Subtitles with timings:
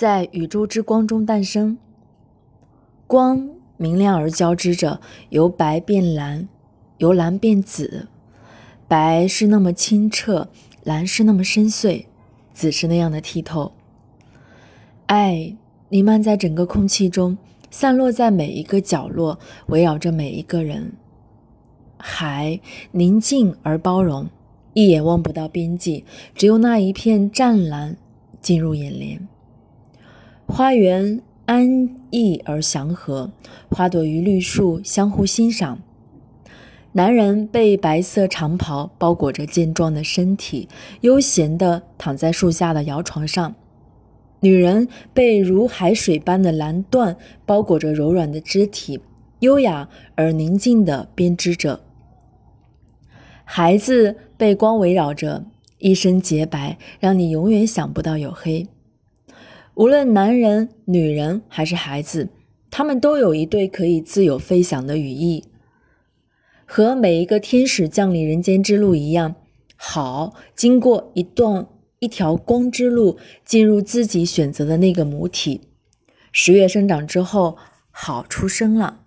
[0.00, 1.76] 在宇宙之光中诞生。
[3.06, 6.48] 光明亮而交织着，由白变蓝，
[6.96, 8.08] 由蓝变紫。
[8.88, 10.48] 白是那么清澈，
[10.84, 12.06] 蓝是那么深邃，
[12.54, 13.72] 紫是那样的剔透。
[15.04, 15.54] 爱
[15.90, 17.36] 弥漫在整个空气中，
[17.70, 20.94] 散落在每一个角落，围绕着每一个人。
[21.98, 22.58] 海
[22.92, 24.30] 宁静而包容，
[24.72, 27.98] 一眼望不到边际，只有那一片湛蓝
[28.40, 29.28] 进入眼帘。
[30.50, 31.22] 花园。
[31.46, 33.32] 安逸而祥和，
[33.70, 35.80] 花朵与绿树相互欣赏。
[36.92, 40.68] 男人被白色长袍包裹着健壮的身体，
[41.00, 43.54] 悠闲地躺在树下的摇床上；
[44.38, 49.00] 女人被如海水般的蓝缎包裹着柔软的肢体，
[49.40, 51.80] 优雅而宁静地编织着。
[53.44, 55.46] 孩子被光围绕着，
[55.78, 58.68] 一身洁白，让你永远想不到有黑。
[59.80, 62.28] 无论男人、女人还是孩子，
[62.70, 65.42] 他们都有一对可以自由飞翔的羽翼，
[66.66, 69.36] 和每一个天使降临人间之路一样。
[69.76, 71.66] 好，经过一段
[71.98, 75.62] 一条光之路，进入自己选择的那个母体。
[76.30, 77.56] 十月生长之后，
[77.90, 78.99] 好出生了。